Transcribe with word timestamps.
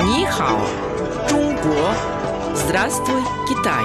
Нихао, 0.00 0.60
Чунго. 1.28 1.94
Здравствуй, 2.54 3.22
Китай. 3.48 3.84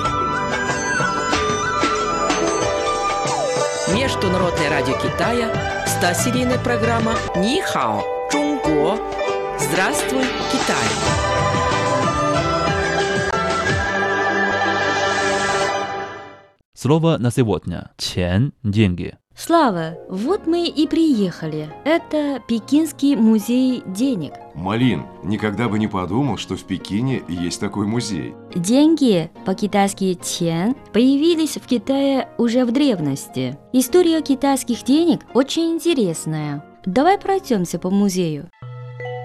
Международное 3.95 4.69
радио 4.69 4.93
Китая, 4.95 5.51
100-серийная 5.85 6.63
программа 6.63 7.13
Нихао, 7.35 8.03
Чунго. 8.31 8.97
Здравствуй, 9.59 10.23
Китай. 10.51 10.85
Слово 16.73 17.17
на 17.17 17.31
сегодня– 17.31 17.91
чен, 17.97 18.53
деньги. 18.63 19.17
Слава, 19.37 19.97
вот 20.07 20.47
мы 20.47 20.65
и 20.67 20.87
приехали. 20.87 21.69
Это 21.83 22.41
Пекинский 22.47 23.17
музей 23.17 23.83
денег. 23.85 24.31
Малин, 24.53 25.03
никогда 25.23 25.67
бы 25.67 25.77
не 25.77 25.87
подумал, 25.87 26.37
что 26.37 26.55
в 26.55 26.63
Пекине 26.63 27.21
есть 27.27 27.59
такой 27.59 27.85
музей. 27.85 28.33
Деньги, 28.55 29.29
по-китайски 29.45 30.17
«чен», 30.23 30.73
появились 30.93 31.57
в 31.57 31.67
Китае 31.67 32.29
уже 32.37 32.63
в 32.63 32.71
древности. 32.71 33.57
История 33.73 34.21
китайских 34.21 34.83
денег 34.85 35.19
очень 35.33 35.73
интересная. 35.73 36.63
Давай 36.85 37.17
пройдемся 37.17 37.77
по 37.77 37.89
музею. 37.89 38.49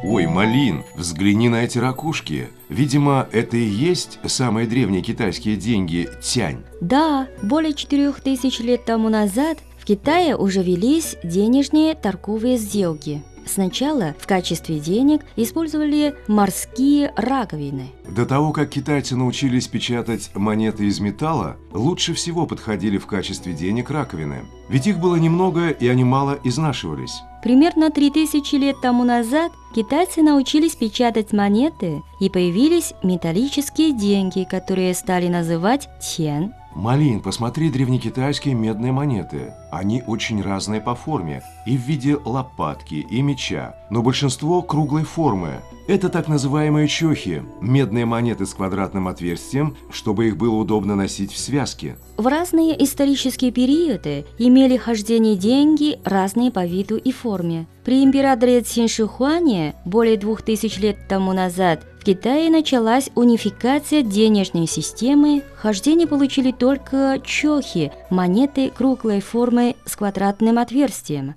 Ой, 0.02 0.26
Малин, 0.26 0.82
взгляни 0.96 1.48
на 1.50 1.62
эти 1.62 1.78
ракушки. 1.78 2.48
Видимо, 2.68 3.28
это 3.32 3.58
и 3.58 3.64
есть 3.64 4.18
самые 4.24 4.66
древние 4.66 5.02
китайские 5.02 5.56
деньги 5.56 6.08
тянь. 6.22 6.64
Да, 6.80 7.28
более 7.42 7.74
четырех 7.74 8.22
тысяч 8.22 8.60
лет 8.60 8.86
тому 8.86 9.10
назад 9.10 9.58
Китае 9.90 10.36
уже 10.36 10.62
велись 10.62 11.16
денежные 11.24 11.96
торговые 11.96 12.58
сделки. 12.58 13.24
Сначала 13.44 14.14
в 14.20 14.26
качестве 14.28 14.78
денег 14.78 15.22
использовали 15.34 16.14
морские 16.28 17.12
раковины. 17.16 17.90
До 18.08 18.24
того, 18.24 18.52
как 18.52 18.70
китайцы 18.70 19.16
научились 19.16 19.66
печатать 19.66 20.30
монеты 20.36 20.84
из 20.84 21.00
металла, 21.00 21.56
лучше 21.72 22.14
всего 22.14 22.46
подходили 22.46 22.98
в 22.98 23.08
качестве 23.08 23.52
денег 23.52 23.90
раковины. 23.90 24.44
Ведь 24.68 24.86
их 24.86 25.00
было 25.00 25.16
немного, 25.16 25.70
и 25.70 25.88
они 25.88 26.04
мало 26.04 26.38
изнашивались. 26.44 27.22
Примерно 27.42 27.90
3000 27.90 28.54
лет 28.54 28.76
тому 28.80 29.02
назад 29.02 29.50
китайцы 29.74 30.22
научились 30.22 30.76
печатать 30.76 31.32
монеты, 31.32 32.04
и 32.20 32.30
появились 32.30 32.94
металлические 33.02 33.90
деньги, 33.90 34.46
которые 34.48 34.94
стали 34.94 35.26
называть 35.26 35.88
тен. 36.00 36.52
Малин, 36.74 37.20
посмотри 37.20 37.68
древнекитайские 37.68 38.54
медные 38.54 38.92
монеты. 38.92 39.54
Они 39.72 40.04
очень 40.06 40.40
разные 40.40 40.80
по 40.80 40.94
форме, 40.94 41.42
и 41.66 41.76
в 41.76 41.80
виде 41.80 42.16
лопатки, 42.24 42.94
и 42.94 43.22
меча, 43.22 43.74
но 43.90 44.02
большинство 44.02 44.62
круглой 44.62 45.02
формы. 45.02 45.60
Это 45.90 46.08
так 46.08 46.28
называемые 46.28 46.86
чохи– 46.86 47.42
медные 47.60 48.04
монеты 48.06 48.46
с 48.46 48.54
квадратным 48.54 49.08
отверстием, 49.08 49.76
чтобы 49.90 50.28
их 50.28 50.36
было 50.36 50.54
удобно 50.54 50.94
носить 50.94 51.32
в 51.32 51.36
связке. 51.36 51.96
В 52.16 52.28
разные 52.28 52.80
исторические 52.84 53.50
периоды 53.50 54.24
имели 54.38 54.76
хождение 54.76 55.34
деньги 55.34 55.98
разные 56.04 56.52
по 56.52 56.64
виду 56.64 56.96
и 56.96 57.10
форме. 57.10 57.66
При 57.84 58.04
императоре 58.04 58.60
Цин 58.60 58.86
Шихуане 58.86 59.74
более 59.84 60.16
двух 60.16 60.42
тысяч 60.42 60.78
лет 60.78 60.96
тому 61.08 61.32
назад 61.32 61.84
в 61.98 62.04
Китае 62.04 62.50
началась 62.50 63.10
унификация 63.16 64.02
денежной 64.02 64.68
системы. 64.68 65.42
Хождение 65.56 66.06
получили 66.06 66.52
только 66.52 67.20
чохи– 67.24 67.90
монеты 68.10 68.70
круглой 68.70 69.20
формы 69.20 69.74
с 69.86 69.96
квадратным 69.96 70.58
отверстием. 70.58 71.34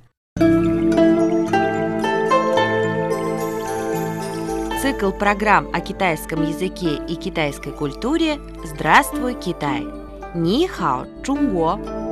Цикл 4.83 5.11
программ 5.11 5.69
о 5.71 5.79
китайском 5.79 6.41
языке 6.43 6.99
и 7.07 7.15
китайской 7.15 7.71
культуре 7.71 8.37
«Здравствуй, 8.65 9.33
Китай!» 9.35 9.87
Ни 10.35 10.67
хао, 10.67 11.07
Чунго! 11.23 12.02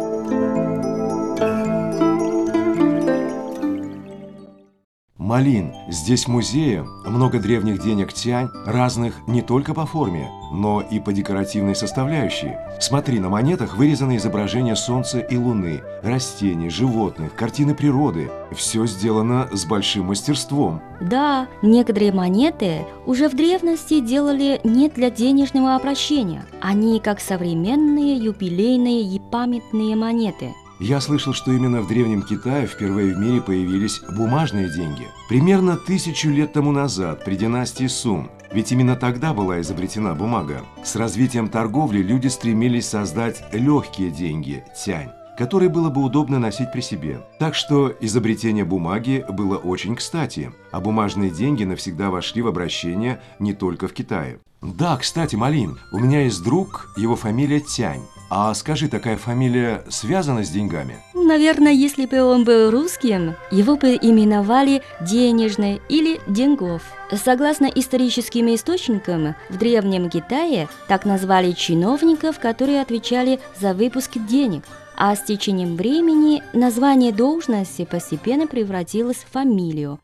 Малин, 5.31 5.74
здесь 5.88 6.25
в 6.25 6.28
музее 6.28 6.86
много 7.06 7.40
древних 7.40 7.81
денег 7.81 8.12
тянь, 8.12 8.50
разных 8.66 9.25
не 9.28 9.42
только 9.42 9.74
по 9.74 9.86
форме, 9.86 10.30
но 10.52 10.81
и 10.81 11.00
по 11.00 11.14
декоративной 11.14 11.74
составляющей. 11.74 12.58
Смотри, 12.81 13.18
на 13.22 13.30
монетах 13.30 13.78
вырезаны 13.78 14.18
изображения 14.18 14.75
солнца 14.75 15.19
и 15.19 15.38
луны, 15.38 15.84
растений, 16.03 16.69
животных, 16.69 17.34
картины 17.34 17.74
природы. 17.74 18.30
Все 18.53 18.86
сделано 18.86 19.47
с 19.53 19.64
большим 19.64 20.08
мастерством. 20.08 20.81
Да, 21.00 21.48
некоторые 21.62 22.12
монеты 22.12 22.86
уже 23.06 23.30
в 23.30 23.34
древности 23.34 24.02
делали 24.02 24.59
не 24.66 24.90
для 24.90 25.09
денежного 25.09 25.78
обращения. 25.78 26.44
Они 26.59 27.00
как 27.00 27.22
современные 27.22 28.18
юбилейные 28.18 29.03
и 29.03 29.22
памятные 29.31 29.96
монеты– 29.96 30.53
я 30.81 31.00
слышал, 31.00 31.34
что 31.34 31.52
именно 31.52 31.81
в 31.81 31.88
Древнем 31.88 32.24
Китае 32.24 32.66
впервые 32.66 33.14
в 33.14 33.19
мире 33.19 33.40
появились 33.40 34.02
бумажные 34.09 34.68
деньги. 34.68 35.08
Примерно 35.30 35.78
тысячу 35.78 36.30
лет 36.30 36.53
тому 36.53 36.72
назад, 36.72 37.24
при 37.24 37.36
династии 37.36 37.88
Сун. 37.88 38.31
Ведь 38.52 38.72
именно 38.72 38.96
тогда 38.96 39.34
была 39.34 39.62
изобретена 39.62 40.16
бумага. 40.16 40.62
С 40.84 40.96
развитием 40.96 41.50
торговли 41.50 42.02
люди 42.02 42.28
стремились 42.28 42.88
создать 42.88 43.44
легкие 43.53 44.09
деньги– 44.09 44.64
тянь 44.86 45.12
которые 45.38 45.69
было 45.69 45.90
бы 45.90 46.03
удобно 46.03 46.38
носить 46.38 46.72
при 46.72 46.81
себе. 46.81 47.22
Так 47.40 47.56
что 47.56 47.92
изобретение 48.00 48.63
бумаги 48.63 49.25
было 49.28 49.58
очень 49.58 49.96
кстати, 49.96 50.52
а 50.72 50.80
бумажные 50.80 51.31
деньги 51.31 51.63
навсегда 51.63 52.12
вошли 52.12 52.44
в 52.44 52.48
обращение 52.48 53.19
не 53.40 53.53
только 53.53 53.88
в 53.88 53.94
Китае. 53.94 54.40
Да, 54.61 54.95
кстати, 54.95 55.35
Малин, 55.35 55.79
у 55.91 55.97
меня 55.97 56.22
есть 56.22 56.44
друг, 56.44 56.94
его 56.95 57.16
фамилия 57.16 57.59
Тянь. 57.59 58.01
А 58.29 58.53
скажи, 58.53 58.88
такая 58.88 59.17
фамилия 59.17 59.83
связана 59.89 60.44
с 60.44 60.49
деньгами? 60.49 60.99
Наверное, 61.16 61.72
если 61.72 62.05
бы 62.05 62.22
он 62.22 62.44
был 62.44 62.69
русским, 62.69 63.35
его 63.50 63.75
бы 63.75 63.95
именовали 63.95 64.83
денежный 65.01 65.81
или 65.89 66.21
денгов. 66.27 66.83
Согласно 67.11 67.66
историческим 67.66 68.53
источникам, 68.53 69.35
в 69.50 69.57
Древнем 69.57 70.09
Китае 70.09 70.69
так 70.88 71.05
назвали 71.05 71.53
чиновников, 71.53 72.39
которые 72.39 72.81
отвечали 72.81 73.39
за 73.59 73.73
выпуск 73.73 74.11
денег. 74.29 74.63
А 74.95 75.16
с 75.16 75.23
течением 75.23 75.75
времени 75.75 76.44
название 76.53 77.11
должности 77.11 77.85
постепенно 77.85 78.45
превратилось 78.45 79.25
в 79.27 79.31
фамилию. 79.31 80.00